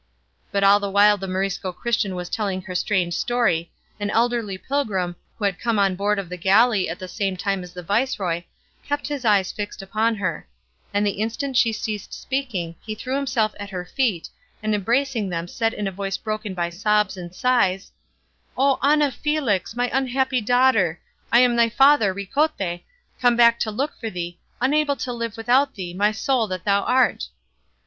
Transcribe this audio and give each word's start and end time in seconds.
But 0.51 0.63
all 0.63 0.79
the 0.79 0.89
while 0.89 1.15
the 1.15 1.27
Morisco 1.27 1.71
Christian 1.71 2.15
was 2.15 2.27
telling 2.27 2.63
her 2.63 2.73
strange 2.73 3.13
story, 3.13 3.71
an 3.99 4.09
elderly 4.09 4.57
pilgrim, 4.57 5.15
who 5.37 5.45
had 5.45 5.59
come 5.59 5.77
on 5.77 5.95
board 5.95 6.17
of 6.17 6.27
the 6.27 6.37
galley 6.37 6.89
at 6.89 6.97
the 6.97 7.07
same 7.07 7.37
time 7.37 7.61
as 7.61 7.71
the 7.71 7.83
viceroy, 7.83 8.41
kept 8.83 9.07
his 9.09 9.25
eyes 9.25 9.51
fixed 9.51 9.79
upon 9.79 10.15
her; 10.15 10.47
and 10.91 11.05
the 11.05 11.21
instant 11.21 11.55
she 11.55 11.71
ceased 11.71 12.15
speaking 12.19 12.73
he 12.83 12.95
threw 12.95 13.15
himself 13.15 13.53
at 13.59 13.69
her 13.69 13.85
feet, 13.85 14.27
and 14.63 14.73
embracing 14.73 15.29
them 15.29 15.47
said 15.47 15.71
in 15.71 15.87
a 15.87 15.91
voice 15.91 16.17
broken 16.17 16.55
by 16.55 16.71
sobs 16.71 17.15
and 17.15 17.35
sighs, 17.35 17.91
"O 18.57 18.79
Ana 18.81 19.11
Felix, 19.11 19.75
my 19.75 19.87
unhappy 19.93 20.41
daughter, 20.41 20.99
I 21.31 21.41
am 21.41 21.55
thy 21.55 21.69
father 21.69 22.11
Ricote, 22.11 22.81
come 23.21 23.35
back 23.35 23.59
to 23.59 23.69
look 23.69 23.93
for 23.99 24.09
thee, 24.09 24.39
unable 24.59 24.95
to 24.95 25.13
live 25.13 25.37
without 25.37 25.75
thee, 25.75 25.93
my 25.93 26.11
soul 26.11 26.47
that 26.47 26.63
thou 26.65 26.81
art!" 26.85 27.27